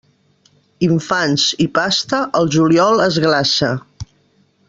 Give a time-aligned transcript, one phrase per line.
[0.87, 3.73] Infants i pasta, el juliol es glaça.